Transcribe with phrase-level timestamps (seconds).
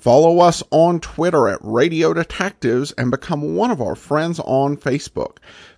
[0.00, 5.36] Follow us on Twitter at Radio Detectives and become one of our friends on Facebook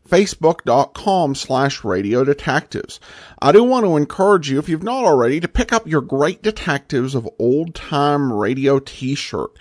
[0.09, 3.01] facebook.com slash radio detectives.
[3.41, 6.43] I do want to encourage you, if you've not already, to pick up your Great
[6.43, 9.53] Detectives of Old Time Radio t-shirt.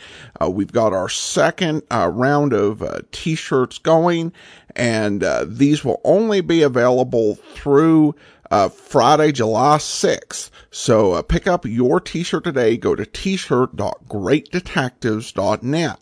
[0.41, 4.33] Uh, we've got our second uh, round of uh, t-shirts going,
[4.75, 8.13] and uh, these will only be available through
[8.49, 10.49] uh, Friday, July 6th.
[10.69, 12.77] So uh, pick up your t-shirt today.
[12.77, 15.99] Go to t-shirt.greatdetectives.net.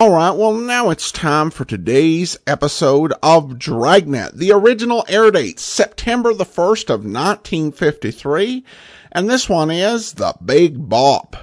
[0.00, 4.36] All right, well, now it's time for today's episode of Dragnet.
[4.36, 8.64] The original air date, September the 1st of 1953,
[9.12, 11.36] and this one is The Big Bop.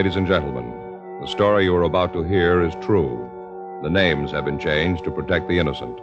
[0.00, 0.72] Ladies and gentlemen,
[1.20, 3.30] the story you are about to hear is true.
[3.82, 5.98] The names have been changed to protect the innocent.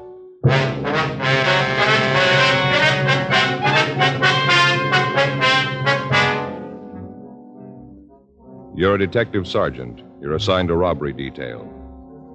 [8.76, 10.04] You're a detective sergeant.
[10.22, 11.68] You're assigned a robbery detail.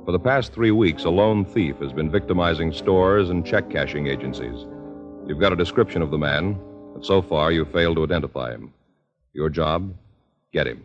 [0.04, 4.08] For the past three weeks, a lone thief has been victimizing stores and check cashing
[4.08, 4.66] agencies.
[5.28, 6.58] You've got a description of the man,
[6.92, 8.74] but so far you've failed to identify him.
[9.32, 9.94] Your job?
[10.52, 10.82] Get him.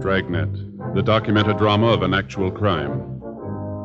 [0.00, 3.20] Dragnet, the documented drama of an actual crime.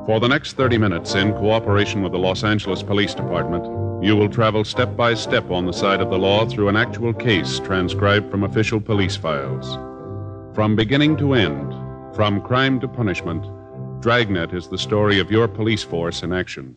[0.06, 3.66] For the next 30 minutes, in cooperation with the Los Angeles Police Department,
[4.04, 7.14] you will travel step by step on the side of the law through an actual
[7.14, 9.76] case transcribed from official police files.
[10.54, 11.74] From beginning to end,
[12.14, 13.46] from crime to punishment,
[14.04, 16.76] Dragnet is the story of your police force in action.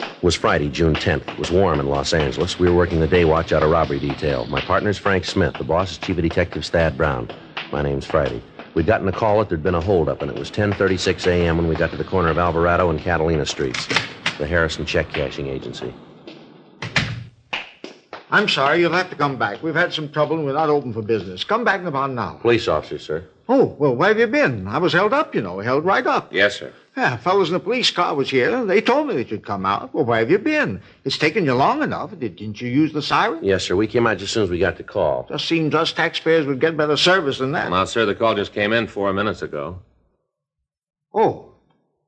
[0.00, 1.28] It was Friday, June 10th.
[1.28, 2.58] It was warm in Los Angeles.
[2.58, 4.46] We were working the day watch out of robbery detail.
[4.46, 5.52] My partner's Frank Smith.
[5.58, 7.28] The boss is Chief of Detectives Thad Brown.
[7.70, 8.40] My name's Friday.
[8.72, 11.58] We'd gotten a call that there'd been a holdup, and it was 10.36 a.m.
[11.58, 13.86] when we got to the corner of Alvarado and Catalina Streets,
[14.38, 15.92] the Harrison Check Cashing Agency.
[18.32, 19.62] I'm sorry, you'll have to come back.
[19.62, 21.44] We've had some trouble and we're not open for business.
[21.44, 22.38] Come back in about an hour.
[22.38, 23.24] Police officer, sir.
[23.46, 24.66] Oh, well, where have you been?
[24.66, 26.32] I was held up, you know, held right up.
[26.32, 26.72] Yes, sir.
[26.96, 28.64] Yeah, fellows in the police car was here.
[28.64, 29.92] They told me that you'd come out.
[29.92, 30.80] Well, where have you been?
[31.04, 32.18] It's taken you long enough.
[32.18, 33.44] Did, didn't you use the siren?
[33.44, 33.76] Yes, sir.
[33.76, 35.26] We came out just as soon as we got the call.
[35.28, 37.70] Just seems us taxpayers would get better service than that.
[37.70, 39.78] Well, sir, the call just came in four minutes ago.
[41.12, 41.52] Oh,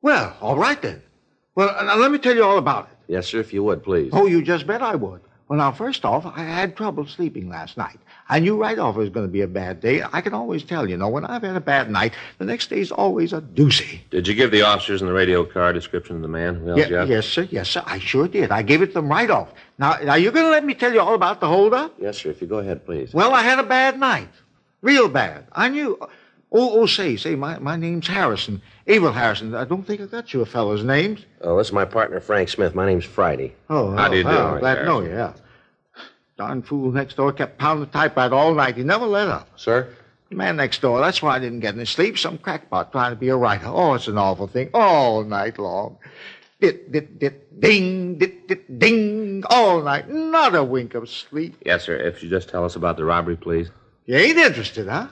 [0.00, 1.02] well, all right then.
[1.54, 3.12] Well, now let me tell you all about it.
[3.12, 4.08] Yes, sir, if you would, please.
[4.14, 5.20] Oh, you just bet I would.
[5.48, 7.98] Well, now, first off, I had trouble sleeping last night.
[8.30, 10.02] I knew right off it was going to be a bad day.
[10.10, 12.90] I can always tell, you know, when I've had a bad night, the next day's
[12.90, 14.00] always a doozy.
[14.10, 16.66] Did you give the officers in the radio car a description of the man who
[16.68, 17.08] held Yeah, you up?
[17.10, 17.46] yes, sir.
[17.50, 17.82] Yes, sir.
[17.84, 18.50] I sure did.
[18.50, 19.52] I gave it to them right off.
[19.78, 21.92] Now, now you're going to let me tell you all about the holdup?
[21.98, 23.12] Yes, sir, if you go ahead, please.
[23.12, 24.30] Well, I had a bad night.
[24.80, 25.46] Real bad.
[25.52, 25.98] I knew.
[26.56, 28.62] Oh, oh, say, say, my, my name's Harrison.
[28.86, 29.56] Abel Harrison.
[29.56, 31.26] I don't think I got you a fellow's names.
[31.40, 32.76] Oh, this is my partner, Frank Smith.
[32.76, 33.56] My name's Friday.
[33.68, 35.32] Oh, How do you do, glad to know you, yeah.
[36.36, 38.76] Darn fool next door kept pounding the typewriter all night.
[38.76, 39.48] He never let up.
[39.56, 39.92] Sir?
[40.30, 42.18] The man next door, that's why I didn't get any sleep.
[42.18, 43.66] Some crackpot trying to be a writer.
[43.66, 44.70] Oh, it's an awful thing.
[44.74, 45.98] All night long.
[46.60, 49.42] Dit, dit, dit, ding, dit, dit, ding.
[49.50, 50.08] All night.
[50.08, 51.56] Not a wink of sleep.
[51.66, 51.96] Yes, sir.
[51.96, 53.70] If you just tell us about the robbery, please.
[54.06, 55.08] You ain't interested, huh?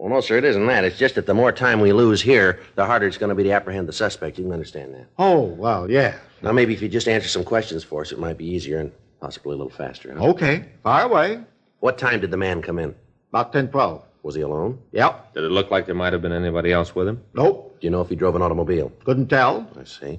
[0.00, 0.84] Well, no, sir, it isn't that.
[0.84, 3.42] It's just that the more time we lose here, the harder it's going to be
[3.42, 4.38] to apprehend the suspect.
[4.38, 5.08] You can understand that.
[5.18, 6.14] Oh, well, yeah.
[6.40, 8.92] Now, maybe if you just answer some questions for us, it might be easier and
[9.20, 10.14] possibly a little faster.
[10.16, 10.28] Huh?
[10.30, 10.64] Okay.
[10.82, 11.42] Fire away.
[11.80, 12.94] What time did the man come in?
[13.28, 14.02] About 10, 12.
[14.22, 14.78] Was he alone?
[14.92, 15.34] Yep.
[15.34, 17.22] Did it look like there might have been anybody else with him?
[17.34, 17.76] Nope.
[17.78, 18.90] Do you know if he drove an automobile?
[19.04, 19.68] Couldn't tell.
[19.78, 20.18] I see.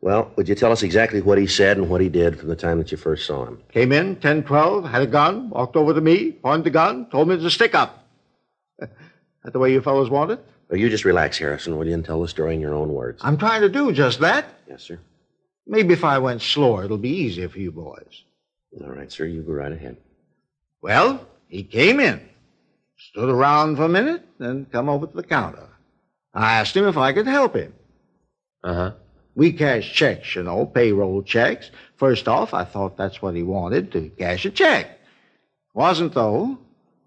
[0.00, 2.56] Well, would you tell us exactly what he said and what he did from the
[2.56, 3.62] time that you first saw him?
[3.70, 7.28] Came in, 10, 12, had a gun, walked over to me, pointed the gun, told
[7.28, 8.02] me to stick up.
[9.44, 10.44] that the way you fellows want it?
[10.70, 13.20] Oh, you just relax, Harrison, will you, and tell the story in your own words.
[13.24, 14.46] I'm trying to do just that.
[14.68, 14.98] Yes, sir.
[15.66, 18.24] Maybe if I went slower, it'll be easier for you boys.
[18.80, 19.96] All right, sir, you go right ahead.
[20.82, 22.20] Well, he came in,
[22.96, 25.68] stood around for a minute, then come over to the counter.
[26.34, 27.72] I asked him if I could help him.
[28.62, 28.92] Uh huh.
[29.34, 31.70] We cash checks, you know, payroll checks.
[31.96, 34.98] First off, I thought that's what he wanted, to cash a check.
[35.74, 36.58] Wasn't, though.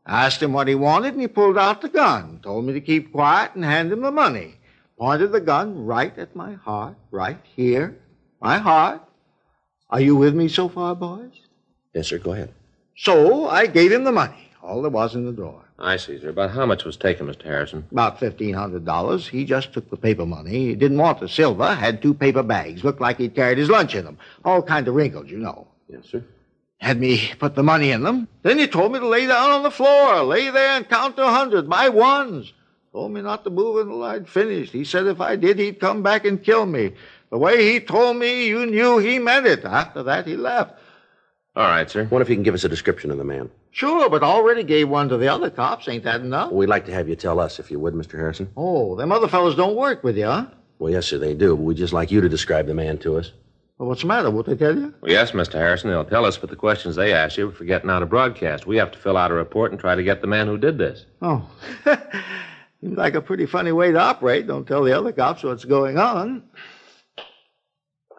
[0.09, 2.81] I asked him what he wanted, and he pulled out the gun, told me to
[2.81, 4.55] keep quiet and hand him the money.
[4.97, 7.95] Pointed the gun right at my heart, right here.
[8.41, 9.01] My heart.
[9.91, 11.33] Are you with me so far, boys?
[11.93, 12.17] Yes, sir.
[12.17, 12.51] Go ahead.
[12.97, 15.63] So I gave him the money, all there was in the drawer.
[15.77, 16.29] I see, sir.
[16.29, 17.43] About how much was taken, Mr.
[17.43, 17.85] Harrison?
[17.91, 19.27] About $1,500.
[19.29, 20.49] He just took the paper money.
[20.49, 22.83] He didn't want the silver, had two paper bags.
[22.83, 24.17] Looked like he carried his lunch in them.
[24.43, 25.67] All kind of wrinkled, you know.
[25.87, 26.23] Yes, sir.
[26.79, 28.27] Had me put the money in them.
[28.41, 31.25] Then he told me to lay down on the floor, lay there and count to
[31.25, 32.53] a hundred by ones.
[32.93, 34.71] Told me not to move until I'd finished.
[34.73, 36.93] He said if I did, he'd come back and kill me.
[37.29, 39.63] The way he told me, you knew he meant it.
[39.63, 40.79] After that, he left.
[41.55, 42.07] All right, sir.
[42.09, 43.51] Wonder if you can give us a description of the man.
[43.71, 45.87] Sure, but already gave one to the other cops.
[45.87, 46.51] Ain't that enough?
[46.51, 48.13] We'd like to have you tell us, if you would, Mr.
[48.13, 48.49] Harrison.
[48.55, 50.45] Oh, them other fellows don't work with you, huh?
[50.79, 53.17] Well, yes, sir, they do, but we'd just like you to describe the man to
[53.17, 53.33] us.
[53.79, 54.29] Well, what's the matter?
[54.29, 54.93] Won't they tell you?
[54.99, 55.53] Well, yes, Mr.
[55.53, 58.05] Harrison, they'll tell us, but the questions they ask you are for getting out a
[58.05, 58.67] broadcast.
[58.67, 60.77] We have to fill out a report and try to get the man who did
[60.77, 61.05] this.
[61.21, 61.49] Oh.
[62.81, 64.47] Seems like a pretty funny way to operate.
[64.47, 66.43] Don't tell the other cops what's going on.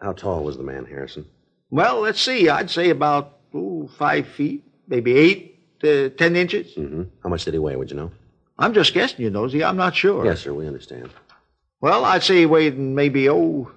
[0.01, 1.27] How tall was the man, Harrison?
[1.69, 2.49] Well, let's see.
[2.49, 6.73] I'd say about ooh, five feet, maybe eight to ten inches.
[6.75, 7.03] Mm-hmm.
[7.21, 8.11] How much did he weigh, would you know?
[8.57, 9.63] I'm just guessing, you Nosy.
[9.63, 10.25] I'm not sure.
[10.25, 11.11] Yes, sir, we understand.
[11.81, 13.71] Well, I'd say he weighed maybe, oh,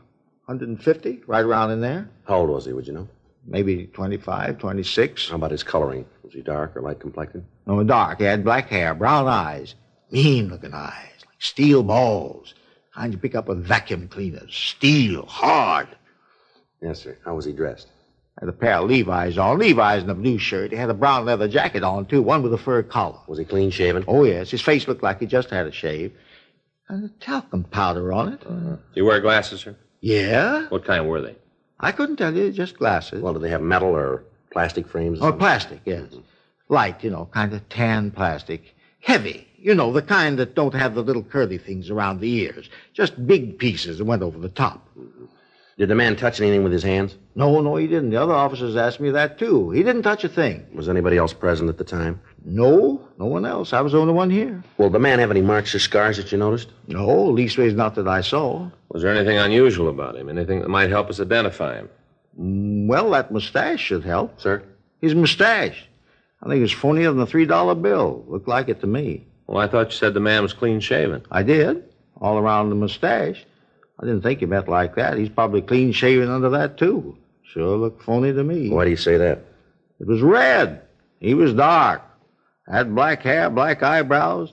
[0.47, 2.09] 150, right around in there.
[2.27, 3.09] How old was he, would you know?
[3.47, 5.31] Maybe 25, 26.
[5.31, 6.07] How about his coloring?
[6.23, 7.45] Was he dark or light complected?
[7.67, 8.19] No, dark.
[8.19, 9.75] He had black hair, brown eyes,
[10.11, 12.55] mean looking eyes, like steel balls.
[12.95, 14.55] Kind you pick up with vacuum cleaners.
[14.55, 15.89] Steel, hard.
[16.81, 17.17] Yes, sir.
[17.25, 17.89] How was he dressed?
[18.39, 19.59] Had a pair of Levi's on.
[19.59, 20.71] Levi's and a blue shirt.
[20.71, 23.19] He had a brown leather jacket on, too, one with a fur collar.
[23.27, 24.05] Was he clean shaven?
[24.07, 24.51] Oh, yes.
[24.51, 26.13] His face looked like he just had a shave.
[26.89, 28.43] And a talcum powder on it.
[28.45, 28.77] Uh-huh.
[28.77, 29.77] Do you wear glasses, sir?
[30.05, 30.67] Yeah?
[30.69, 31.35] What kind were they?
[31.81, 33.23] I couldn't tell you, just glasses.
[33.23, 35.19] Well, did they have metal or plastic frames?
[35.23, 36.03] or plastic, yes.
[36.03, 36.21] Mm-hmm.
[36.69, 38.75] Light, you know, kind of tan plastic.
[39.01, 42.69] Heavy, you know, the kind that don't have the little curly things around the ears.
[42.93, 44.87] Just big pieces that went over the top.
[44.91, 45.25] Mm-hmm.
[45.79, 47.17] Did the man touch anything with his hands?
[47.35, 48.11] No, no, he didn't.
[48.11, 49.71] The other officers asked me that, too.
[49.71, 50.67] He didn't touch a thing.
[50.75, 52.21] Was anybody else present at the time?
[52.45, 53.73] No, no one else.
[53.73, 54.63] I was the only one here.
[54.77, 56.69] Well, the man have any marks or scars that you noticed?
[56.89, 58.69] No, leastways not that I saw.
[58.91, 60.29] Was there anything unusual about him?
[60.29, 61.89] Anything that might help us identify him?
[62.39, 64.41] Mm, Well, that mustache should help.
[64.41, 64.63] Sir?
[65.01, 65.87] His mustache.
[66.43, 68.25] I think it's funnier than a three dollar bill.
[68.29, 69.27] Looked like it to me.
[69.47, 71.25] Well, I thought you said the man was clean shaven.
[71.31, 71.85] I did.
[72.21, 73.45] All around the mustache.
[74.01, 75.17] I didn't think he meant like that.
[75.17, 77.17] He's probably clean shaven under that, too.
[77.43, 78.69] Sure looked phony to me.
[78.71, 79.41] Why do you say that?
[80.01, 80.83] It was red.
[81.21, 82.03] He was dark.
[82.71, 84.53] Had black hair, black eyebrows.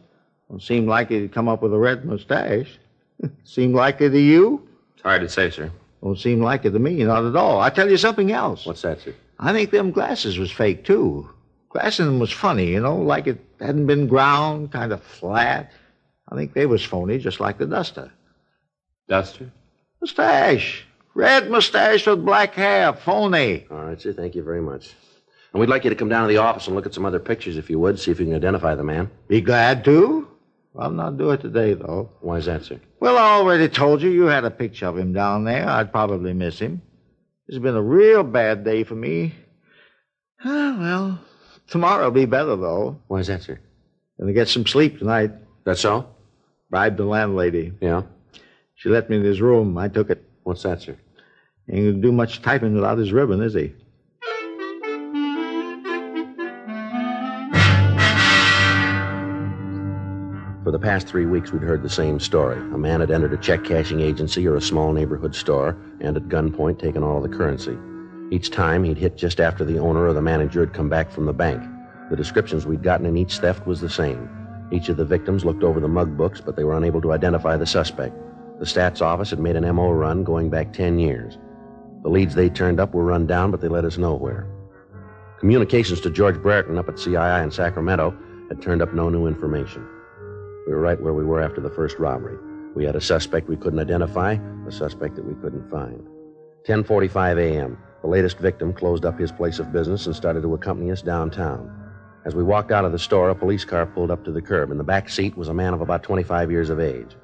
[0.50, 2.78] Don't seem like he'd come up with a red mustache.
[3.44, 4.68] seem like it to you?
[4.94, 5.72] It's hard to say, sir.
[6.04, 7.62] Don't seem like it to me, not at all.
[7.62, 8.66] I tell you something else.
[8.66, 9.14] What's that, sir?
[9.40, 11.30] I think them glasses was fake, too.
[11.70, 15.72] Glass in them was funny, you know, like it hadn't been ground, kind of flat.
[16.28, 18.12] I think they was phony, just like the duster.
[19.08, 19.52] Duster?
[20.02, 20.86] Mustache.
[21.14, 22.94] Red mustache with black hair.
[22.94, 23.66] Phony.
[23.70, 24.14] All right, sir.
[24.14, 24.94] Thank you very much.
[25.54, 27.20] And we'd like you to come down to the office and look at some other
[27.20, 29.10] pictures, if you would, see if you can identify the man.
[29.28, 30.28] Be glad to.
[30.80, 32.10] I'll not do it today, though.
[32.22, 32.80] Why is that, sir?
[33.02, 35.68] Well, I already told you you had a picture of him down there.
[35.68, 36.82] I'd probably miss him.
[37.48, 39.34] It's been a real bad day for me.
[40.46, 41.20] Ah, well,
[41.68, 43.02] tomorrow'll be better, though.
[43.08, 43.60] Why is that, sir?
[44.18, 45.32] Gonna get some sleep tonight.
[45.66, 46.16] That's all?
[46.70, 47.74] Bribed the landlady.
[47.82, 48.04] Yeah.
[48.76, 49.78] She let me in his room.
[49.78, 50.24] I took it.
[50.44, 50.96] What's that, sir?
[51.70, 53.74] Ain't gonna do much typing without his ribbon, is he?
[60.72, 62.56] For the past three weeks, we'd heard the same story.
[62.56, 66.30] A man had entered a check cashing agency or a small neighborhood store and at
[66.30, 67.78] gunpoint taken all the currency.
[68.34, 71.26] Each time, he'd hit just after the owner or the manager had come back from
[71.26, 71.62] the bank.
[72.10, 74.30] The descriptions we'd gotten in each theft was the same.
[74.72, 77.58] Each of the victims looked over the mug books, but they were unable to identify
[77.58, 78.16] the suspect.
[78.60, 81.38] The stats office had made an MO run going back 10 years.
[82.04, 84.48] The leads they turned up were run down, but they led us nowhere.
[85.38, 89.86] Communications to George Brereton up at CII in Sacramento had turned up no new information.
[90.72, 92.38] We were right where we were after the first robbery.
[92.76, 96.08] We had a suspect we couldn't identify, a suspect that we couldn't find.
[96.66, 97.78] 10:45 a.m.
[98.04, 101.70] The latest victim closed up his place of business and started to accompany us downtown.
[102.24, 104.72] As we walked out of the store, a police car pulled up to the curb.
[104.72, 107.18] In the back seat was a man of about 25 years of age.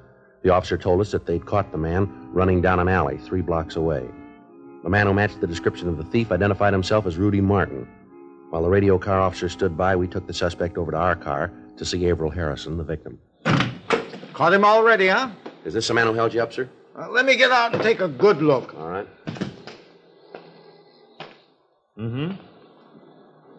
[0.43, 3.77] The officer told us that they'd caught the man running down an alley three blocks
[3.77, 4.05] away.
[4.83, 7.87] The man who matched the description of the thief identified himself as Rudy Martin.
[8.49, 11.53] While the radio car officer stood by, we took the suspect over to our car
[11.77, 13.17] to see Averill Harrison, the victim.
[14.37, 15.31] Caught him already, huh?
[15.65, 16.69] Is this the man who held you up, sir?
[16.95, 18.75] Uh, let me get out and take a good look.
[18.77, 19.07] All right.
[21.97, 22.37] Mm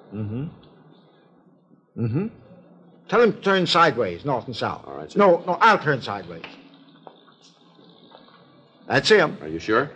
[0.09, 0.17] hmm.
[0.17, 0.45] Mm hmm.
[2.01, 2.27] Mm hmm.
[3.09, 4.85] Tell him to turn sideways, north and south.
[4.87, 5.19] All right, sir.
[5.19, 6.45] No, no, I'll turn sideways.
[8.87, 9.37] That's him.
[9.41, 9.91] Are you sure?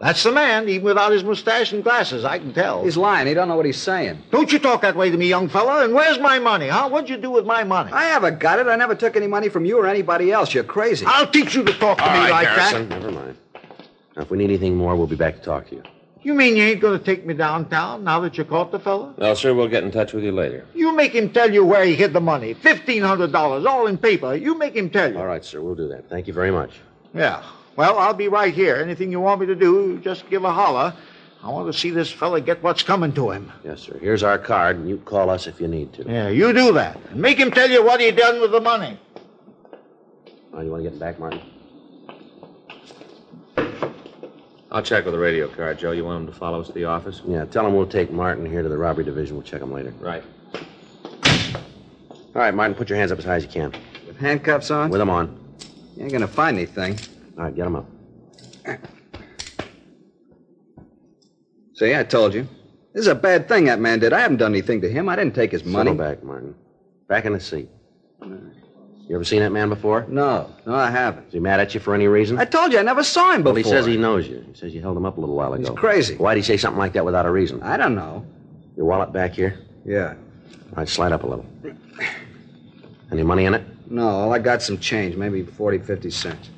[0.00, 2.84] That's the man, even without his mustache and glasses, I can tell.
[2.84, 3.26] He's lying.
[3.26, 4.22] He don't know what he's saying.
[4.30, 5.84] Don't you talk that way to me, young fella.
[5.84, 6.88] And where's my money, huh?
[6.88, 7.90] What'd you do with my money?
[7.92, 8.68] I haven't got it.
[8.68, 10.54] I never took any money from you or anybody else.
[10.54, 11.04] You're crazy.
[11.08, 13.00] I'll teach you to talk to All me right, like Harrison, that.
[13.00, 13.36] never mind.
[14.14, 15.82] Now, if we need anything more, we'll be back to talk to you.
[16.22, 19.14] You mean you ain't going to take me downtown now that you caught the fella?
[19.18, 20.64] No, sir, we'll get in touch with you later.
[20.74, 22.54] You make him tell you where he hid the money.
[22.54, 24.34] $1,500, all in paper.
[24.34, 25.18] You make him tell you.
[25.18, 26.08] All right, sir, we'll do that.
[26.08, 26.72] Thank you very much.
[27.14, 27.42] Yeah.
[27.78, 28.74] Well, I'll be right here.
[28.74, 30.92] Anything you want me to do, just give a holler.
[31.44, 33.52] I want to see this fella get what's coming to him.
[33.62, 33.96] Yes, sir.
[34.00, 36.02] Here's our card, and you call us if you need to.
[36.02, 36.98] Yeah, you do that.
[37.10, 38.98] And make him tell you what he done with the money.
[40.52, 41.40] Oh, you want to get back, Martin?
[44.72, 45.92] I'll check with the radio car, Joe.
[45.92, 47.22] You want him to follow us to the office?
[47.28, 49.36] Yeah, tell him we'll take Martin here to the robbery division.
[49.36, 49.94] We'll check him later.
[50.00, 50.24] Right.
[51.54, 51.62] All
[52.42, 53.72] right, Martin, put your hands up as high as you can.
[54.04, 54.90] With handcuffs on?
[54.90, 55.38] With them on.
[55.96, 56.98] You ain't gonna find anything.
[57.38, 57.86] All right, get them up.
[61.74, 62.48] See, I told you.
[62.92, 64.12] This is a bad thing that man did.
[64.12, 65.08] I haven't done anything to him.
[65.08, 65.90] I didn't take his money.
[65.90, 66.54] Settle back, Martin.
[67.08, 67.68] Back in the seat.
[68.20, 70.04] You ever seen that man before?
[70.08, 71.28] No, no, I haven't.
[71.28, 72.38] Is he mad at you for any reason?
[72.38, 73.54] I told you I never saw him before.
[73.54, 74.44] Well, he says he knows you.
[74.46, 75.70] He says you held him up a little while ago.
[75.70, 76.16] He's crazy.
[76.16, 77.62] Why'd he say something like that without a reason?
[77.62, 78.26] I don't know.
[78.76, 79.60] Your wallet back here?
[79.86, 80.14] Yeah.
[80.70, 81.46] All right, slide up a little.
[83.10, 83.64] Any money in it?
[83.90, 86.50] No, all I got some change, maybe 40, 50 cents.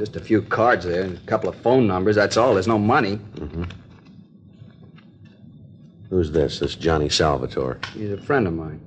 [0.00, 2.16] Just a few cards there and a couple of phone numbers.
[2.16, 2.54] That's all.
[2.54, 3.18] There's no money.
[3.34, 3.64] Mm-hmm.
[6.08, 6.58] Who's this?
[6.58, 7.78] This Johnny Salvatore.
[7.92, 8.80] He's a friend of mine.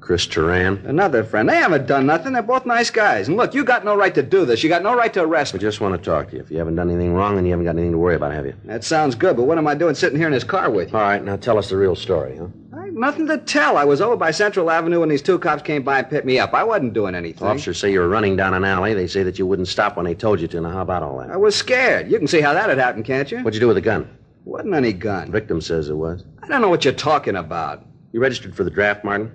[0.00, 0.78] Chris Turan?
[0.84, 1.48] Another friend.
[1.48, 2.32] They haven't done nothing.
[2.32, 3.28] They're both nice guys.
[3.28, 4.64] And look, you got no right to do this.
[4.64, 5.62] You got no right to arrest We me.
[5.62, 6.42] just want to talk to you.
[6.42, 8.46] If you haven't done anything wrong, then you haven't got anything to worry about, have
[8.46, 8.54] you?
[8.64, 10.98] That sounds good, but what am I doing sitting here in his car with you?
[10.98, 12.48] All right, now tell us the real story, huh?
[12.96, 13.76] Nothing to tell.
[13.76, 16.38] I was over by Central Avenue when these two cops came by and picked me
[16.38, 16.54] up.
[16.54, 17.46] I wasn't doing anything.
[17.46, 18.94] Officers say you were running down an alley.
[18.94, 20.62] They say that you wouldn't stop when they told you to.
[20.62, 21.30] Now, how about all that?
[21.30, 22.10] I was scared.
[22.10, 23.40] You can see how that had happened, can't you?
[23.40, 24.08] What'd you do with the gun?
[24.46, 25.30] Wasn't any gun.
[25.30, 26.24] Victim says it was.
[26.42, 27.84] I don't know what you're talking about.
[28.12, 29.30] You registered for the draft, Martin?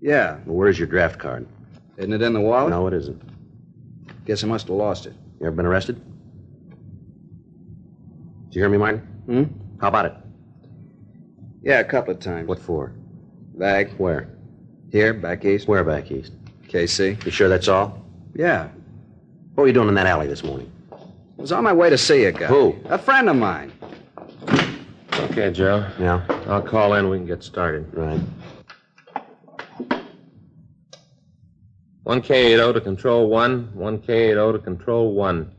[0.00, 0.38] Yeah.
[0.44, 1.46] Well, where's your draft card?
[1.96, 2.70] Isn't it in the wallet?
[2.70, 3.22] No, it isn't.
[4.24, 5.14] Guess I must have lost it.
[5.38, 5.94] You ever been arrested?
[8.48, 8.98] Did you hear me, Martin?
[9.26, 9.44] Hmm?
[9.80, 10.14] How about it?
[11.62, 12.48] Yeah, a couple of times.
[12.48, 12.92] What for?
[13.54, 13.90] Back.
[13.98, 14.28] Where?
[14.90, 15.68] Here, back east.
[15.68, 16.32] Where back east?
[16.68, 17.24] KC.
[17.24, 18.04] You sure that's all?
[18.34, 18.68] Yeah.
[19.54, 20.70] What were you doing in that alley this morning?
[20.92, 20.96] I
[21.36, 22.46] was on my way to see a guy.
[22.46, 22.76] Who?
[22.86, 23.72] A friend of mine.
[25.14, 25.86] Okay, Joe.
[25.98, 27.08] Yeah, I'll call in.
[27.08, 27.86] We can get started.
[27.94, 28.20] right.
[32.06, 33.72] 1K80 to Control 1.
[33.76, 35.54] 1K80 to Control 1.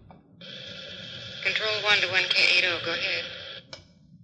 [1.43, 2.85] Control 1 to 1K80.
[2.85, 3.23] Go ahead.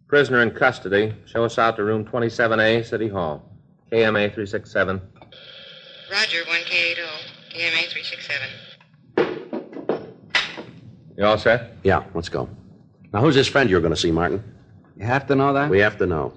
[0.07, 1.13] Prisoner in custody.
[1.25, 3.43] Show us out to room 27A, City Hall.
[3.91, 5.01] KMA 367.
[6.09, 6.95] Roger, 1K80.
[7.51, 8.47] KMA 367.
[11.17, 11.73] You all set?
[11.83, 12.47] Yeah, let's go.
[13.11, 14.41] Now, who's this friend you're going to see, Martin?
[14.95, 15.69] You have to know that?
[15.69, 16.33] We have to know.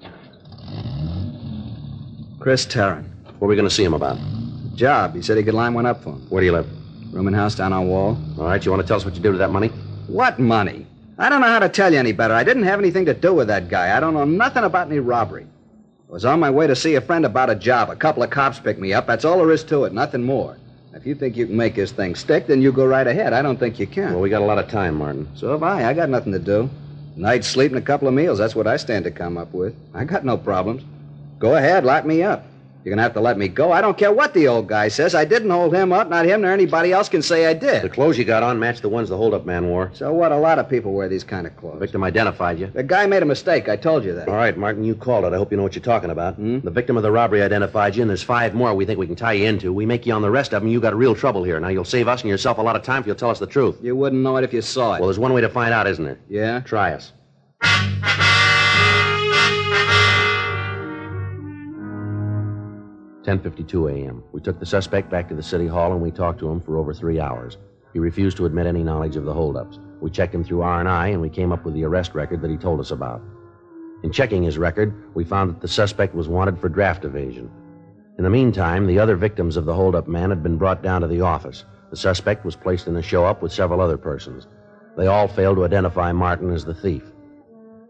[2.39, 3.07] Chris Tarrant.
[3.39, 4.17] What are we going to see him about?
[4.75, 5.15] Job.
[5.15, 6.27] He said he could line one up for him.
[6.29, 6.67] Where do you live?
[7.13, 8.17] Rooming house down on Wall.
[8.37, 9.69] All right, you want to tell us what you did with that money?
[10.07, 10.87] What money?
[11.21, 12.33] I don't know how to tell you any better.
[12.33, 13.95] I didn't have anything to do with that guy.
[13.95, 15.45] I don't know nothing about any robbery.
[16.09, 17.91] I was on my way to see a friend about a job.
[17.91, 19.05] A couple of cops picked me up.
[19.05, 20.57] That's all there is to it, nothing more.
[20.95, 23.33] If you think you can make this thing stick, then you go right ahead.
[23.33, 24.13] I don't think you can.
[24.13, 25.29] Well, we got a lot of time, Martin.
[25.35, 25.87] So have I.
[25.87, 26.67] I got nothing to do.
[27.15, 28.39] Night's sleep and a couple of meals.
[28.39, 29.75] That's what I stand to come up with.
[29.93, 30.81] I got no problems.
[31.37, 32.47] Go ahead, lock me up.
[32.83, 33.71] You're going to have to let me go.
[33.71, 35.13] I don't care what the old guy says.
[35.13, 36.09] I didn't hold him up.
[36.09, 37.83] Not him nor anybody else can say I did.
[37.83, 39.91] The clothes you got on match the ones the holdup man wore.
[39.93, 40.31] So what?
[40.31, 41.75] A lot of people wear these kind of clothes.
[41.75, 42.67] The Victim identified you.
[42.67, 43.69] The guy made a mistake.
[43.69, 44.27] I told you that.
[44.27, 45.33] All right, Martin, you called it.
[45.33, 46.35] I hope you know what you're talking about.
[46.35, 46.59] Hmm?
[46.61, 49.15] The victim of the robbery identified you, and there's five more we think we can
[49.15, 49.71] tie you into.
[49.71, 51.59] We make you on the rest of them, you got real trouble here.
[51.59, 53.47] Now, you'll save us and yourself a lot of time if you'll tell us the
[53.47, 53.77] truth.
[53.81, 54.99] You wouldn't know it if you saw it.
[55.01, 56.19] Well, there's one way to find out, isn't there?
[56.29, 56.61] yeah?
[56.61, 57.13] Try us.
[63.23, 64.23] Ten fifty-two a.m.
[64.31, 66.77] We took the suspect back to the city hall and we talked to him for
[66.77, 67.57] over three hours.
[67.93, 69.77] He refused to admit any knowledge of the holdups.
[70.01, 72.57] We checked him through R&I and we came up with the arrest record that he
[72.57, 73.21] told us about.
[74.01, 77.51] In checking his record, we found that the suspect was wanted for draft evasion.
[78.17, 81.07] In the meantime, the other victims of the holdup man had been brought down to
[81.07, 81.65] the office.
[81.91, 84.47] The suspect was placed in a show up with several other persons.
[84.97, 87.03] They all failed to identify Martin as the thief.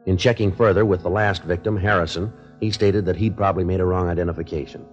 [0.06, 3.86] In checking further with the last victim, Harrison, he stated that he'd probably made a
[3.86, 4.86] wrong identification.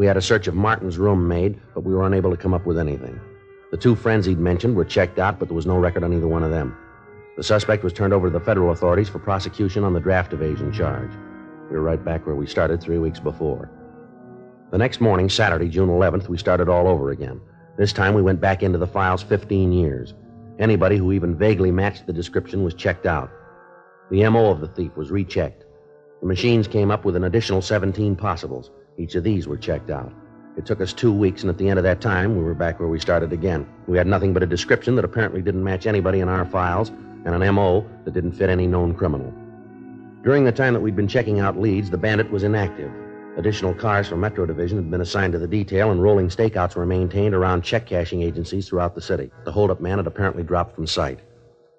[0.00, 2.64] We had a search of Martin's room made, but we were unable to come up
[2.64, 3.20] with anything.
[3.70, 6.26] The two friends he'd mentioned were checked out, but there was no record on either
[6.26, 6.74] one of them.
[7.36, 10.72] The suspect was turned over to the federal authorities for prosecution on the draft evasion
[10.72, 11.10] charge.
[11.68, 13.70] We were right back where we started three weeks before.
[14.70, 17.38] The next morning, Saturday, June 11th, we started all over again.
[17.76, 20.14] This time we went back into the files 15 years.
[20.58, 23.30] Anybody who even vaguely matched the description was checked out.
[24.10, 25.66] The MO of the thief was rechecked.
[26.22, 28.70] The machines came up with an additional 17 possibles.
[28.98, 30.12] Each of these were checked out.
[30.56, 32.80] It took us two weeks, and at the end of that time, we were back
[32.80, 33.66] where we started again.
[33.86, 36.90] We had nothing but a description that apparently didn't match anybody in our files,
[37.24, 39.32] and an MO that didn't fit any known criminal.
[40.22, 42.90] During the time that we'd been checking out leads, the bandit was inactive.
[43.36, 46.84] Additional cars from Metro Division had been assigned to the detail, and rolling stakeouts were
[46.84, 49.30] maintained around check cashing agencies throughout the city.
[49.44, 51.20] The holdup man had apparently dropped from sight.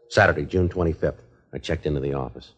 [0.09, 1.19] Saturday, June 25th.
[1.53, 2.53] I checked into the office.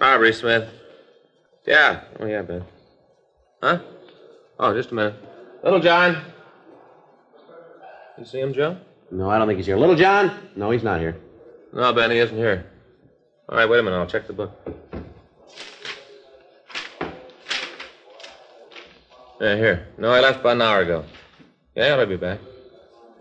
[0.00, 0.66] Robbery, Smith.
[1.66, 2.04] Yeah.
[2.18, 2.64] Oh, yeah, Ben.
[3.62, 3.80] Huh?
[4.58, 5.14] Oh, just a minute.
[5.62, 6.24] Little John.
[8.18, 8.78] You see him, Joe?
[9.10, 9.76] No, I don't think he's here.
[9.76, 10.50] Little John?
[10.56, 11.16] No, he's not here.
[11.74, 12.64] No, Ben, he isn't here.
[13.48, 13.98] All right, wait a minute.
[13.98, 14.52] I'll check the book.
[19.40, 19.86] Yeah, here.
[19.98, 21.04] No, I left about an hour ago.
[21.74, 22.38] Yeah, I'll be back.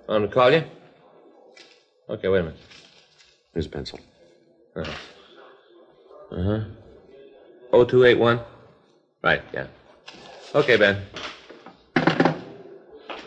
[0.08, 0.64] Want to call you?
[2.10, 2.60] Okay, wait a minute.
[3.54, 4.00] Here's a pencil.
[4.76, 4.92] Uh-huh.
[6.32, 6.64] Uh huh.
[7.72, 8.40] 0281?
[9.24, 9.68] Right, yeah.
[10.56, 11.02] Okay, Ben.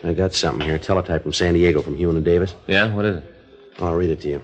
[0.03, 0.77] I got something here.
[0.77, 2.55] Teletype from San Diego from Hewen and Davis.
[2.67, 3.35] Yeah, what is it?
[3.79, 4.43] I'll read it to you.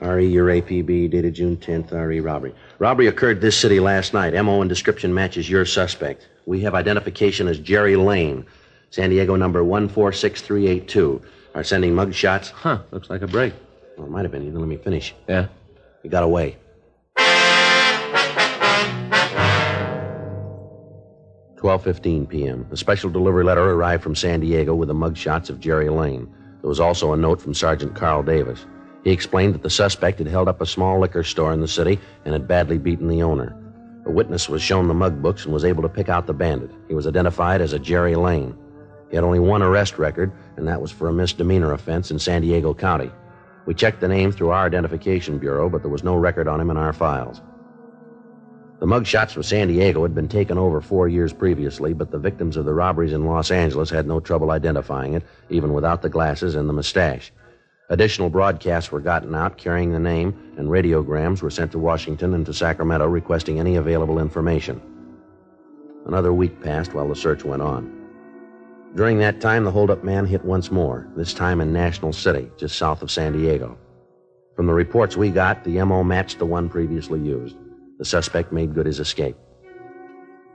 [0.00, 2.54] RE, your APB, dated June 10th, RE robbery.
[2.78, 4.34] Robbery occurred this city last night.
[4.34, 6.28] MO and description matches your suspect.
[6.44, 8.44] We have identification as Jerry Lane,
[8.90, 11.22] San Diego number 146382.
[11.54, 12.50] Are sending mug shots.
[12.50, 13.54] Huh, looks like a break.
[13.96, 14.42] Well, it might have been.
[14.42, 15.14] You didn't let me finish.
[15.26, 15.48] Yeah?
[16.02, 16.58] He got away.
[21.66, 22.64] 12:15 p.m.
[22.70, 26.32] A special delivery letter arrived from San Diego with the mugshots of Jerry Lane.
[26.60, 28.66] There was also a note from Sergeant Carl Davis.
[29.02, 31.98] He explained that the suspect had held up a small liquor store in the city
[32.24, 33.56] and had badly beaten the owner.
[34.04, 36.70] A witness was shown the mug books and was able to pick out the bandit.
[36.86, 38.56] He was identified as a Jerry Lane.
[39.10, 42.42] He had only one arrest record, and that was for a misdemeanor offense in San
[42.42, 43.10] Diego County.
[43.66, 46.70] We checked the name through our identification bureau, but there was no record on him
[46.70, 47.42] in our files.
[48.78, 52.58] The mugshots from San Diego had been taken over four years previously, but the victims
[52.58, 56.56] of the robberies in Los Angeles had no trouble identifying it, even without the glasses
[56.56, 57.32] and the mustache.
[57.88, 62.44] Additional broadcasts were gotten out carrying the name, and radiograms were sent to Washington and
[62.44, 64.82] to Sacramento requesting any available information.
[66.04, 67.90] Another week passed while the search went on.
[68.94, 72.76] During that time, the holdup man hit once more, this time in National City, just
[72.76, 73.78] south of San Diego.
[74.54, 77.56] From the reports we got, the MO matched the one previously used.
[77.98, 79.36] The suspect made good his escape.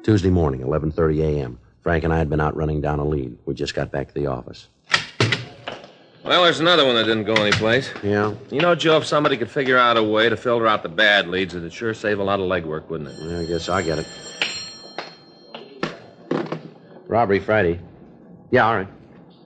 [0.03, 1.59] Tuesday morning, 11:30 a.m.
[1.81, 3.37] Frank and I had been out running down a lead.
[3.45, 4.67] We just got back to the office.
[6.23, 7.91] Well, there's another one that didn't go anyplace.
[8.03, 8.35] Yeah?
[8.51, 11.27] You know, Joe, if somebody could figure out a way to filter out the bad
[11.27, 13.15] leads, it'd sure save a lot of legwork, wouldn't it?
[13.19, 14.07] Yeah, I guess I get it.
[17.07, 17.79] Robbery Friday.
[18.51, 18.87] Yeah, all right.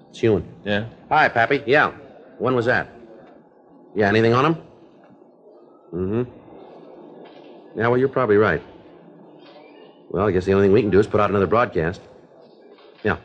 [0.10, 0.46] It's Hewen.
[0.66, 0.90] Yeah?
[1.10, 1.64] Hi, Pappy.
[1.66, 1.92] Yeah.
[2.40, 2.90] When was that?
[3.96, 4.56] Yeah, anything on him?
[5.94, 6.45] Mm-hmm.
[7.76, 8.62] Yeah, well, you're probably right.
[10.10, 12.02] Well, I guess the only thing we can do is put out another broadcast.
[13.04, 13.18] Yeah.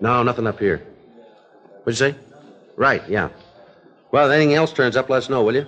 [0.00, 0.78] No, nothing up here.
[1.84, 2.18] What'd you say?
[2.76, 3.28] Right, yeah.
[4.10, 5.66] Well, if anything else turns up, let us know, will you?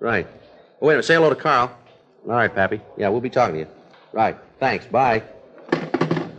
[0.00, 0.26] Right.
[0.80, 1.04] Oh, wait a minute.
[1.04, 1.76] Say hello to Carl.
[2.26, 2.80] All right, Pappy.
[2.96, 3.66] Yeah, we'll be talking to you.
[4.12, 4.36] Right.
[4.58, 4.86] Thanks.
[4.86, 5.20] Bye.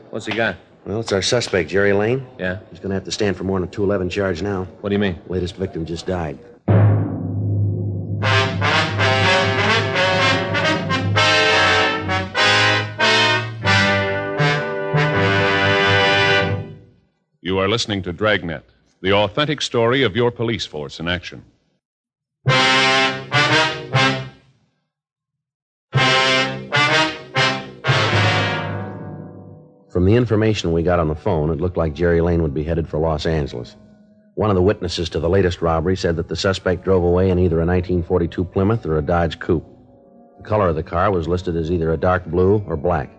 [0.09, 0.55] What's he got?
[0.85, 2.25] Well, it's our suspect, Jerry Lane.
[2.39, 2.59] Yeah?
[2.69, 4.63] He's going to have to stand for more than a 211 charge now.
[4.81, 5.19] What do you mean?
[5.27, 6.37] Latest victim just died.
[17.73, 18.63] Listening to Dragnet,
[19.01, 21.43] the authentic story of your police force in action.
[29.89, 32.63] From the information we got on the phone, it looked like Jerry Lane would be
[32.63, 33.75] headed for Los Angeles.
[34.35, 37.39] One of the witnesses to the latest robbery said that the suspect drove away in
[37.39, 39.65] either a 1942 Plymouth or a Dodge Coupe.
[40.37, 43.09] The color of the car was listed as either a dark blue or black.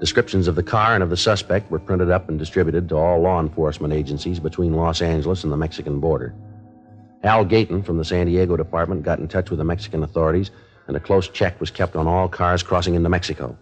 [0.00, 3.20] Descriptions of the car and of the suspect were printed up and distributed to all
[3.20, 6.34] law enforcement agencies between Los Angeles and the Mexican border.
[7.22, 10.52] Al Gayton from the San Diego department got in touch with the Mexican authorities,
[10.86, 13.58] and a close check was kept on all cars crossing into Mexico.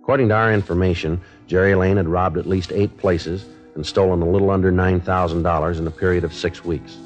[0.00, 3.44] According to our information, Jerry Lane had robbed at least eight places
[3.74, 6.96] and stolen a little under $9,000 in a period of six weeks.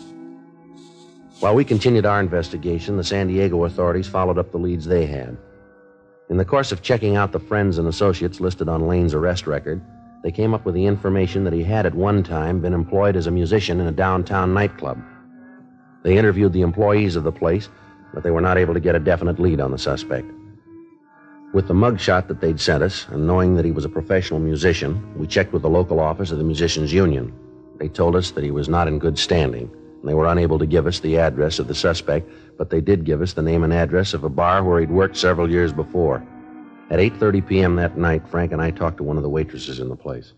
[1.40, 5.36] While we continued our investigation, the San Diego authorities followed up the leads they had.
[6.30, 9.82] In the course of checking out the friends and associates listed on Lane's arrest record,
[10.22, 13.26] they came up with the information that he had at one time been employed as
[13.26, 15.02] a musician in a downtown nightclub.
[16.04, 17.68] They interviewed the employees of the place,
[18.14, 20.30] but they were not able to get a definite lead on the suspect.
[21.52, 25.02] With the mugshot that they'd sent us, and knowing that he was a professional musician,
[25.18, 27.32] we checked with the local office of the Musicians Union.
[27.80, 29.68] They told us that he was not in good standing,
[30.00, 32.30] and they were unable to give us the address of the suspect,
[32.60, 35.16] but they did give us the name and address of a bar where he'd worked
[35.16, 36.22] several years before.
[36.90, 37.76] At 8:30 p.m.
[37.76, 40.34] that night, Frank and I talked to one of the waitresses in the place.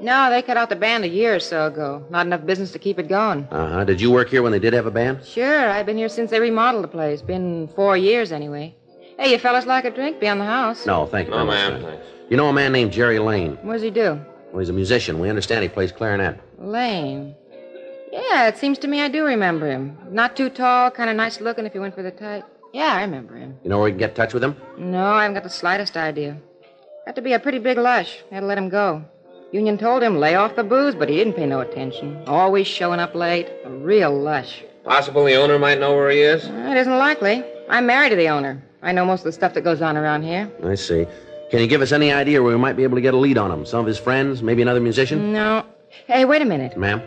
[0.00, 2.04] No, they cut out the band a year or so ago.
[2.10, 3.46] Not enough business to keep it going.
[3.52, 3.84] Uh-huh.
[3.84, 5.24] Did you work here when they did have a band?
[5.24, 7.22] Sure, I've been here since they remodeled the place.
[7.22, 8.74] Been four years anyway.
[9.16, 10.18] Hey, you fellas like a drink?
[10.18, 10.84] Be on the house.
[10.86, 12.04] No, thank you No, ma'am, thanks.
[12.30, 13.56] You know a man named Jerry Lane?
[13.62, 14.20] What does he do?
[14.50, 15.20] Well, he's a musician.
[15.20, 16.40] We understand he plays clarinet.
[16.58, 17.36] Lane.
[18.12, 19.96] Yeah, it seems to me I do remember him.
[20.10, 22.44] Not too tall, kind of nice looking if you went for the type.
[22.74, 23.56] Yeah, I remember him.
[23.64, 24.54] You know where we can get in touch with him?
[24.76, 26.36] No, I haven't got the slightest idea.
[27.06, 28.18] Got to be a pretty big lush.
[28.30, 29.02] Had to let him go.
[29.50, 32.22] Union told him lay off the booze, but he didn't pay no attention.
[32.26, 33.48] Always showing up late.
[33.64, 34.62] A real lush.
[34.84, 36.44] Possible the owner might know where he is?
[36.44, 37.44] Uh, it isn't likely.
[37.68, 38.62] I'm married to the owner.
[38.82, 40.50] I know most of the stuff that goes on around here.
[40.64, 41.06] I see.
[41.50, 43.38] Can you give us any idea where we might be able to get a lead
[43.38, 43.64] on him?
[43.66, 44.42] Some of his friends?
[44.42, 45.32] Maybe another musician?
[45.32, 45.64] No.
[46.06, 46.76] Hey, wait a minute.
[46.76, 47.02] Ma'am?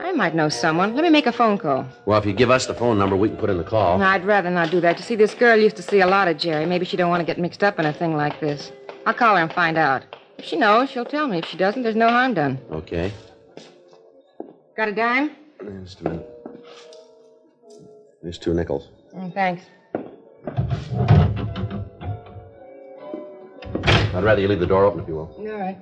[0.00, 0.94] I might know someone.
[0.94, 1.86] Let me make a phone call.
[2.06, 3.98] Well, if you give us the phone number, we can put in the call.
[3.98, 4.98] No, I'd rather not do that.
[4.98, 6.66] You see, this girl used to see a lot of Jerry.
[6.66, 8.72] Maybe she don't want to get mixed up in a thing like this.
[9.06, 10.04] I'll call her and find out.
[10.38, 11.38] If she knows, she'll tell me.
[11.38, 12.58] If she doesn't, there's no harm done.
[12.70, 13.12] Okay.
[14.76, 15.32] Got a dime?
[15.82, 16.28] Just a minute.
[18.22, 18.88] There's two nickels.
[19.14, 19.64] Mm, thanks.
[24.14, 25.34] I'd rather you leave the door open if you will.
[25.38, 25.76] All right.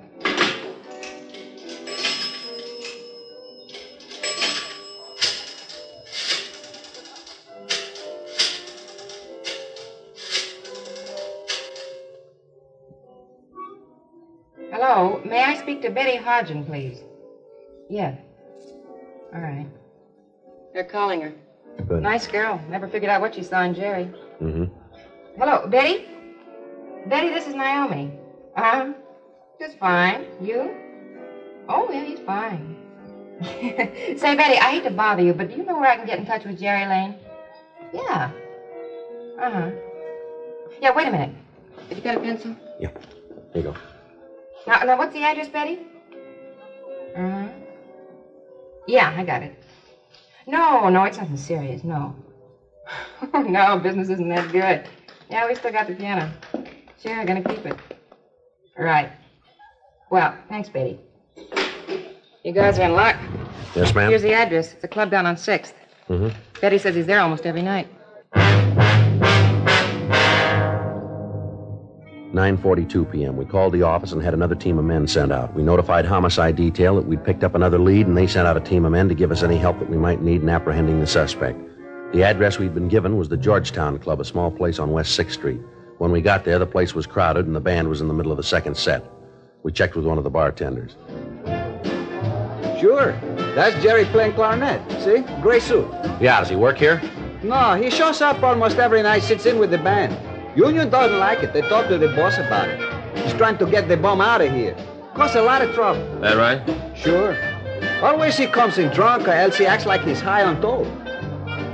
[14.89, 16.99] Hello, may I speak to Betty Hodgin, please?
[17.89, 18.15] Yeah.
[19.35, 19.67] All right.
[20.73, 21.33] They're calling her.
[21.89, 22.01] Good.
[22.01, 22.61] Nice girl.
[22.69, 24.05] Never figured out what she saw in Jerry.
[24.41, 24.63] Mm-hmm.
[25.37, 26.05] Hello, Betty?
[27.07, 28.13] Betty, this is Naomi.
[28.55, 28.93] Uh-huh.
[29.59, 30.25] Just fine.
[30.39, 30.73] You?
[31.67, 32.77] Oh, yeah, he's fine.
[33.41, 36.17] Say, Betty, I hate to bother you, but do you know where I can get
[36.17, 37.15] in touch with Jerry Lane?
[37.93, 38.31] Yeah.
[39.37, 39.69] Uh-huh.
[40.81, 41.35] Yeah, wait a minute.
[41.89, 42.55] Have you got a pencil?
[42.79, 42.91] Yeah.
[43.51, 43.75] Here you go.
[44.67, 45.79] Now, now what's the address, Betty?
[47.15, 47.47] Uh-huh.
[48.85, 49.53] Yeah, I got it.
[50.45, 52.13] No, no, it's nothing serious, no.
[53.33, 54.83] no, business isn't that good.
[55.29, 56.29] Yeah, we still got the piano.
[57.01, 57.77] Sure, gonna keep it.
[58.77, 59.11] Right.
[60.09, 60.99] Well, thanks, Betty.
[62.43, 63.15] You guys are in luck.
[63.75, 64.09] Yes, ma'am?
[64.09, 64.73] Here's the address.
[64.73, 65.73] It's a club down on 6th.
[66.09, 66.29] Mm-hmm.
[66.61, 67.87] Betty says he's there almost every night.
[72.33, 73.37] 9.42 p.m.
[73.37, 75.53] We called the office and had another team of men sent out.
[75.53, 78.61] We notified homicide detail that we'd picked up another lead, and they sent out a
[78.61, 81.07] team of men to give us any help that we might need in apprehending the
[81.07, 81.57] suspect.
[82.13, 85.31] The address we'd been given was the Georgetown Club, a small place on West 6th
[85.31, 85.61] Street.
[85.97, 88.31] When we got there, the place was crowded and the band was in the middle
[88.31, 89.03] of the second set.
[89.63, 90.95] We checked with one of the bartenders.
[92.79, 93.13] Sure.
[93.55, 94.79] That's Jerry playing clarinet.
[95.01, 95.23] See?
[95.41, 95.89] Gray suit.
[96.21, 97.01] Yeah, does he work here?
[97.41, 100.15] No, he shows up almost every night, sits in with the band.
[100.57, 101.53] Union doesn't like it.
[101.53, 102.79] They talk to the boss about it.
[103.15, 104.75] He's trying to get the bum out of here.
[105.13, 106.03] Cause a lot of trouble.
[106.19, 106.97] That right?
[106.97, 107.37] Sure.
[108.01, 110.87] Always he comes in drunk or else he acts like he's high on dope.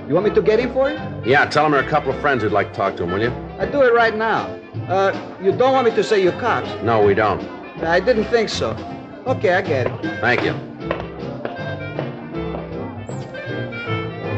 [0.09, 0.99] You want me to get him for you?
[1.25, 3.11] Yeah, tell him there are a couple of friends who'd like to talk to him,
[3.11, 3.31] will you?
[3.57, 4.47] I do it right now.
[4.89, 6.69] Uh, you don't want me to say you're cops?
[6.83, 7.41] No, we don't.
[7.83, 8.71] I didn't think so.
[9.25, 10.19] Okay, I get it.
[10.19, 10.51] Thank you.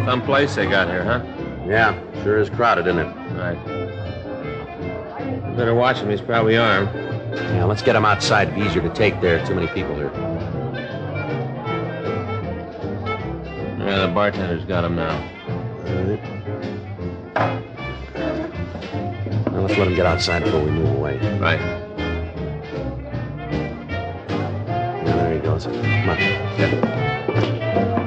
[0.05, 1.23] Some place they got here, huh?
[1.67, 3.33] Yeah, sure is crowded, isn't it?
[3.33, 3.74] Right.
[5.55, 6.09] Better watch him.
[6.09, 6.89] He's probably armed.
[7.33, 8.49] Yeah, let's get him outside.
[8.49, 9.45] It'd be easier to take there.
[9.45, 10.11] Too many people here.
[13.79, 15.15] Yeah, the bartender's got him now.
[15.87, 16.19] All right.
[19.51, 21.17] Now let's let him get outside before we move away.
[21.39, 21.59] Right.
[25.05, 25.65] Yeah, there he goes.
[25.65, 26.17] Come on.
[26.19, 28.04] Yeah,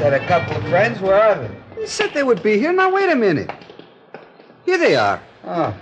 [0.00, 0.98] said a couple of friends.
[0.98, 1.54] Where are they?
[1.78, 2.72] You said they would be here.
[2.72, 3.50] Now, wait a minute.
[4.64, 5.20] Here they are.
[5.44, 5.78] Oh.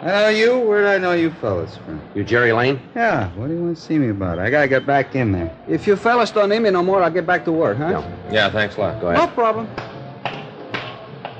[0.00, 0.58] I know you.
[0.60, 2.00] Where'd I know you fellas from?
[2.14, 2.80] You Jerry Lane?
[2.94, 4.38] Yeah, what do you want to see me about?
[4.38, 5.54] I gotta get back in there.
[5.68, 7.88] If you fellas don't need me no more, I'll get back to work, huh?
[7.88, 8.32] Yeah.
[8.32, 9.00] Yeah, thanks a lot.
[9.00, 9.28] Go ahead.
[9.28, 9.68] No problem.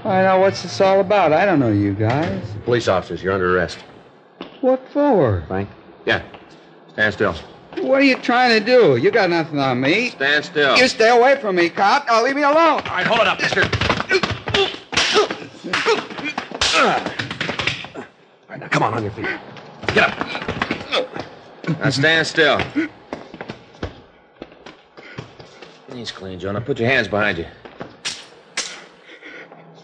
[0.04, 1.32] I know what's this all about.
[1.32, 2.44] I don't know you guys.
[2.64, 3.78] Police officers, you're under arrest.
[4.60, 5.42] What for?
[5.46, 5.70] Frank?
[6.04, 6.22] Yeah.
[6.92, 7.34] Stand still.
[7.82, 8.96] What are you trying to do?
[8.96, 10.10] You got nothing on me.
[10.10, 10.76] Stand still.
[10.76, 12.06] You stay away from me, cop.
[12.06, 12.56] Now leave me alone.
[12.56, 13.62] All right, hold it up, mister.
[16.76, 16.84] All
[18.48, 19.26] right, now come on, on your feet.
[19.94, 21.78] Get up.
[21.80, 22.60] Now stand still.
[25.92, 26.52] He's clean, Joe.
[26.52, 27.46] Now put your hands behind you.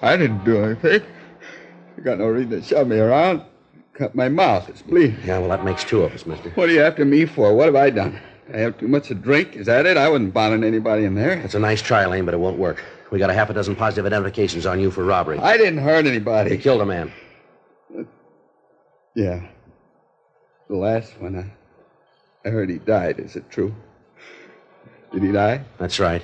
[0.02, 1.02] I didn't do anything.
[1.96, 3.42] You got no reason to shove me around.
[3.94, 4.68] Cut my mouth.
[4.68, 5.16] It's bleeding.
[5.24, 6.50] Yeah, well, that makes two of us, mister.
[6.50, 7.54] What are you after me for?
[7.54, 8.20] What have I done?
[8.52, 9.54] I have too much to drink?
[9.54, 9.96] Is that it?
[9.96, 11.36] I wasn't bothering anybody in there.
[11.36, 12.84] That's a nice try, Lane, but it won't work.
[13.10, 15.38] We got a half a dozen positive identifications on you for robbery.
[15.38, 16.50] I didn't hurt anybody.
[16.50, 17.12] You killed a man.
[19.14, 19.46] Yeah.
[20.68, 23.20] The last one, I, I heard he died.
[23.20, 23.72] Is it true?
[25.12, 25.64] Did he die?
[25.78, 26.22] That's right.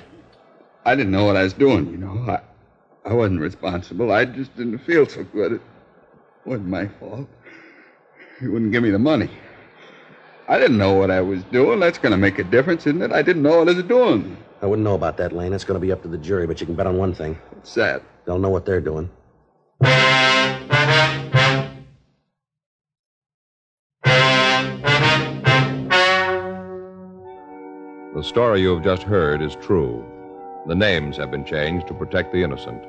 [0.83, 2.25] I didn't know what I was doing, you know.
[2.29, 2.41] I,
[3.09, 4.11] I wasn't responsible.
[4.11, 5.53] I just didn't feel so good.
[5.53, 5.61] It
[6.45, 7.29] wasn't my fault.
[8.41, 9.29] He wouldn't give me the money.
[10.47, 11.79] I didn't know what I was doing.
[11.79, 13.11] That's going to make a difference, isn't it?
[13.11, 14.35] I didn't know what I was doing.
[14.63, 15.51] I wouldn't know about that, Lane.
[15.51, 17.37] That's going to be up to the jury, but you can bet on one thing.
[17.51, 18.01] What's that?
[18.25, 19.11] They'll know what they're doing.
[28.15, 30.03] The story you have just heard is true.
[30.67, 32.83] The names have been changed to protect the innocent.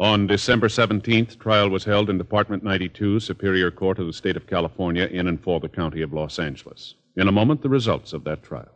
[0.00, 4.46] On December 17th, trial was held in Department 92, Superior Court of the State of
[4.46, 6.94] California, in and for the County of Los Angeles.
[7.16, 8.68] In a moment, the results of that trial.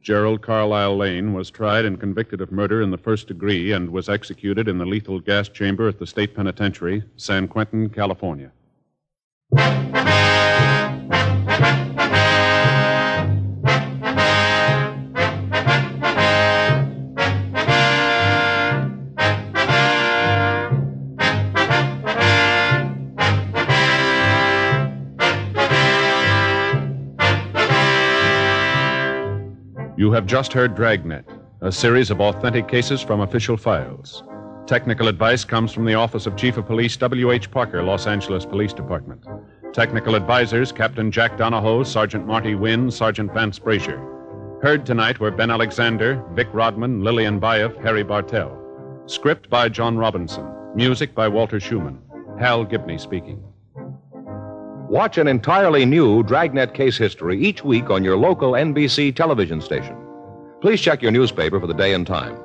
[0.00, 4.08] Gerald Carlisle Lane was tried and convicted of murder in the first degree and was
[4.08, 8.52] executed in the lethal gas chamber at the state penitentiary, San Quentin, California.
[29.94, 31.26] You have just heard Dragnet,
[31.60, 34.24] a series of authentic cases from official files.
[34.66, 37.50] Technical advice comes from the Office of Chief of Police W.H.
[37.50, 39.26] Parker, Los Angeles Police Department.
[39.74, 44.00] Technical advisors Captain Jack Donahoe, Sergeant Marty Wynn, Sergeant Vance Brasher.
[44.62, 48.58] Heard tonight were Ben Alexander, Vic Rodman, Lillian Buyeff, Harry Bartell.
[49.04, 50.50] Script by John Robinson.
[50.74, 51.98] Music by Walter Schumann.
[52.38, 53.44] Hal Gibney speaking.
[54.92, 59.96] Watch an entirely new Dragnet case history each week on your local NBC television station.
[60.60, 62.36] Please check your newspaper for the day and time.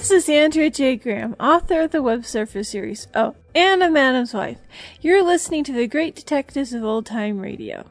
[0.00, 0.96] This is Andrea J.
[0.96, 3.06] Graham, author of the Web Surfer series.
[3.14, 4.56] Oh, and a Madam's Wife.
[5.02, 7.84] You're listening to the Great Detectives of Old Time Radio.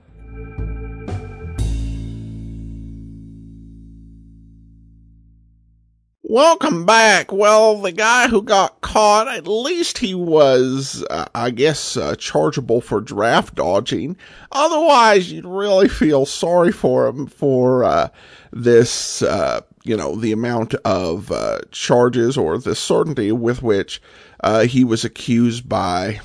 [6.24, 7.32] Welcome back.
[7.32, 12.82] Well, the guy who got caught, at least he was, uh, I guess, uh, chargeable
[12.82, 14.17] for draft dodging.
[14.52, 18.10] Otherwise, you'd really feel sorry for him for uh,
[18.52, 24.02] this, uh, you know, the amount of uh, charges or the certainty with which
[24.44, 26.20] uh, he was accused by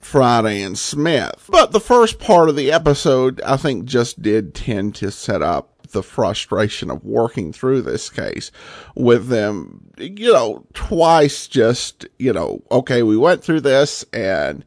[0.00, 1.48] Friday and Smith.
[1.48, 5.78] But the first part of the episode, I think, just did tend to set up
[5.90, 8.50] the frustration of working through this case
[8.94, 14.64] with them, you know, twice just, you know, okay, we went through this and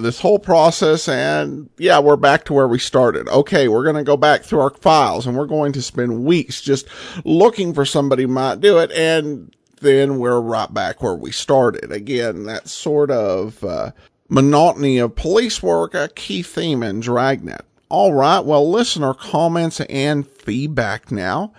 [0.00, 3.28] this whole process and yeah, we're back to where we started.
[3.28, 6.60] Okay, we're going to go back through our files and we're going to spend weeks
[6.60, 6.86] just
[7.24, 11.90] looking for somebody might do it and then we're right back where we started.
[11.90, 13.92] Again, that sort of uh,
[14.28, 17.64] monotony of police work, a key theme in Dragnet.
[17.88, 21.52] All right, well, listener comments and feedback now.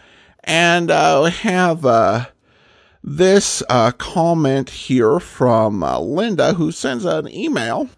[0.44, 2.28] And uh, we have uh,
[3.04, 7.90] this uh, comment here from uh, Linda, who sends an email.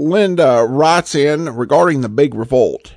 [0.00, 2.94] Linda writes in regarding the big revolt.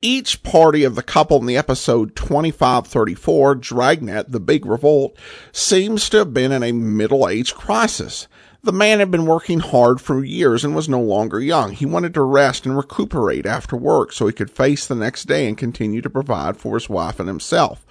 [0.00, 5.18] Each party of the couple in the episode 2534, Dragnet, The Big Revolt,
[5.50, 8.28] seems to have been in a middle age crisis.
[8.62, 11.72] The man had been working hard for years and was no longer young.
[11.72, 15.48] He wanted to rest and recuperate after work so he could face the next day
[15.48, 17.84] and continue to provide for his wife and himself.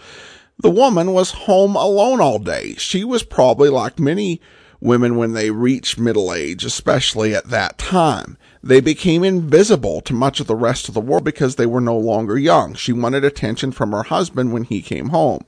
[0.58, 2.76] The woman was home alone all day.
[2.76, 4.40] She was probably like many
[4.80, 8.38] women when they reach middle age, especially at that time.
[8.62, 11.98] They became invisible to much of the rest of the world because they were no
[11.98, 12.74] longer young.
[12.74, 15.46] She wanted attention from her husband when he came home.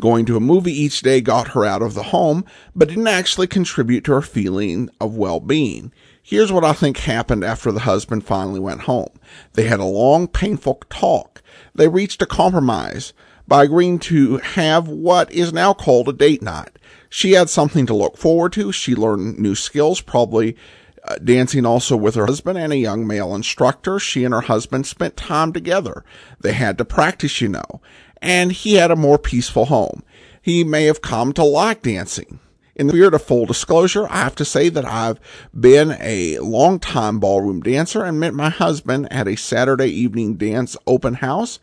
[0.00, 3.46] Going to a movie each day got her out of the home, but didn't actually
[3.46, 5.92] contribute to her feeling of well-being.
[6.22, 9.18] Here's what I think happened after the husband finally went home.
[9.54, 11.42] They had a long, painful talk.
[11.74, 13.14] They reached a compromise
[13.46, 16.78] by agreeing to have what is now called a date night.
[17.08, 18.72] She had something to look forward to.
[18.72, 20.56] She learned new skills, probably
[21.04, 23.98] uh, dancing also with her husband and a young male instructor.
[23.98, 26.04] She and her husband spent time together.
[26.40, 27.80] They had to practice, you know,
[28.20, 30.02] and he had a more peaceful home.
[30.42, 32.40] He may have come to like dancing.
[32.74, 35.18] In the spirit of full disclosure, I have to say that I've
[35.52, 41.14] been a long-time ballroom dancer and met my husband at a Saturday evening dance open
[41.14, 41.58] house,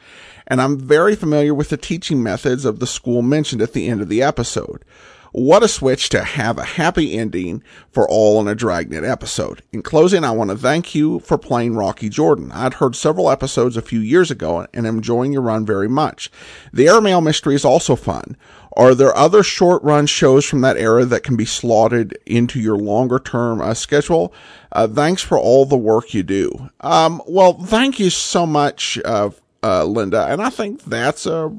[0.45, 4.01] and I'm very familiar with the teaching methods of the school mentioned at the end
[4.01, 4.83] of the episode.
[5.37, 9.61] What a switch to have a happy ending for all in a Dragnet episode.
[9.73, 12.53] In closing, I want to thank you for playing Rocky Jordan.
[12.53, 16.31] I'd heard several episodes a few years ago and am enjoying your run very much.
[16.71, 18.37] The Airmail mystery is also fun.
[18.77, 22.77] Are there other short run shows from that era that can be slotted into your
[22.77, 24.33] longer term uh, schedule?
[24.71, 26.69] Uh, thanks for all the work you do.
[26.79, 30.27] Um, well, thank you so much, uh, uh Linda.
[30.27, 31.53] And I think that's a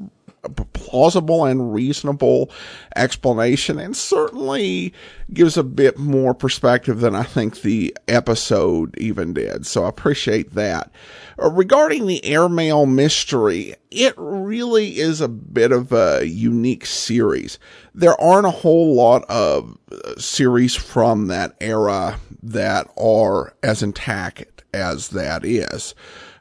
[0.73, 2.51] plausible and reasonable
[2.95, 4.93] explanation and certainly
[5.33, 9.65] gives a bit more perspective than I think the episode even did.
[9.65, 10.91] So I appreciate that.
[11.41, 17.59] Uh, regarding the airmail mystery, it really is a bit of a unique series.
[17.93, 24.63] There aren't a whole lot of uh, series from that era that are as intact
[24.73, 25.93] as that is.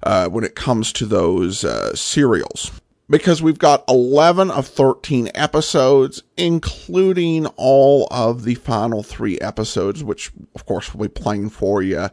[0.03, 2.71] Uh, when it comes to those uh, serials
[3.09, 10.33] because we've got 11 of 13 episodes, including all of the final three episodes, which
[10.55, 12.09] of course will be playing for you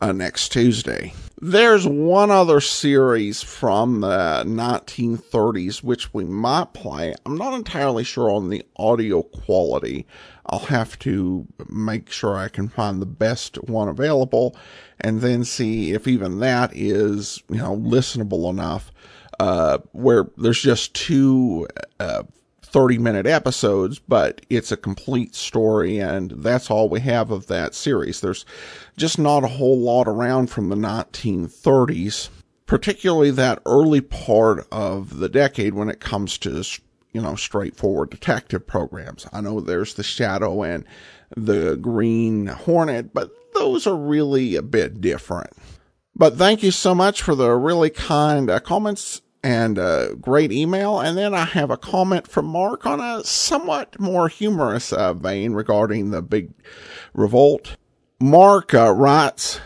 [0.00, 1.14] uh, next Tuesday.
[1.40, 7.14] There's one other series from the 1930s which we might play.
[7.24, 10.06] I'm not entirely sure on the audio quality.
[10.46, 14.56] I'll have to make sure I can find the best one available
[15.00, 18.92] and then see if even that is, you know, listenable enough
[19.40, 21.68] uh, where there's just two
[22.00, 22.22] uh,
[22.62, 27.74] 30 minute episodes, but it's a complete story, and that's all we have of that
[27.74, 28.20] series.
[28.20, 28.44] There's
[28.96, 32.30] just not a whole lot around from the 1930s,
[32.66, 36.64] particularly that early part of the decade when it comes to
[37.14, 39.26] you know, straightforward detective programs.
[39.32, 40.84] I know there's the Shadow and
[41.36, 45.52] the Green Hornet, but those are really a bit different.
[46.16, 50.98] But thank you so much for the really kind uh, comments and a great email.
[50.98, 55.52] And then I have a comment from Mark on a somewhat more humorous uh, vein
[55.52, 56.50] regarding the big
[57.12, 57.76] revolt.
[58.18, 59.60] Mark uh, writes,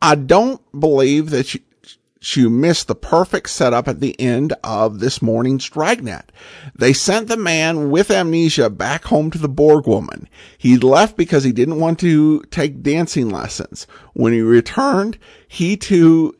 [0.00, 1.60] I don't believe that you,
[2.22, 6.32] you missed the perfect setup at the end of this morning's Dragnet.
[6.74, 10.26] They sent the man with amnesia back home to the Borg woman.
[10.56, 13.86] He left because he didn't want to take dancing lessons.
[14.14, 16.34] When he returned, he too,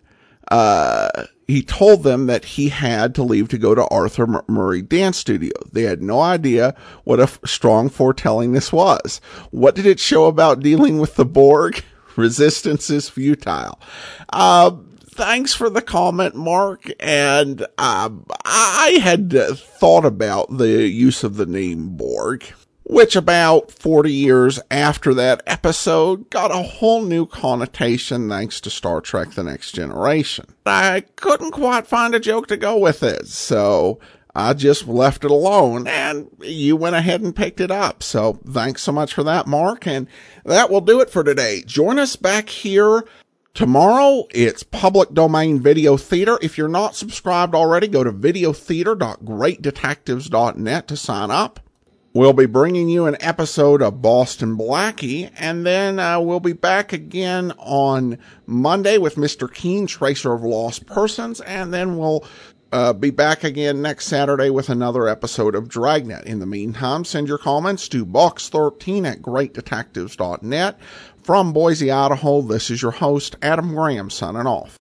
[0.51, 5.19] uh, he told them that he had to leave to go to Arthur Murray Dance
[5.19, 5.53] Studio.
[5.73, 9.21] They had no idea what a strong foretelling this was.
[9.51, 11.85] What did it show about dealing with the Borg?
[12.17, 13.81] Resistance is futile.
[14.33, 16.91] Uh, thanks for the comment, Mark.
[17.01, 18.11] And uh,
[18.45, 22.45] I had thought about the use of the name Borg
[22.85, 29.01] which about 40 years after that episode got a whole new connotation thanks to Star
[29.01, 30.47] Trek The Next Generation.
[30.67, 33.99] I couldn't quite find a joke to go with it, so
[34.35, 38.03] I just left it alone and you went ahead and picked it up.
[38.03, 39.87] So thanks so much for that, Mark.
[39.87, 40.07] And
[40.45, 41.63] that will do it for today.
[41.67, 43.05] Join us back here
[43.55, 46.41] Tomorrow, it's public domain video theater.
[46.43, 51.61] If you're not subscribed already, go to videotheater.greatdetectives.net to sign up.
[52.17, 56.93] We'll be bringing you an episode of Boston Blackie, and then uh, we'll be back
[56.93, 59.53] again on Monday with Mr.
[59.53, 62.25] Keen, Tracer of Lost Persons, and then we'll
[62.71, 66.25] uh, be back again next Saturday with another episode of Dragnet.
[66.25, 70.79] In the meantime, send your comments to box13 at greatdetectives.net.
[71.21, 74.73] From Boise, Idaho, this is your host, Adam Graham, signing off.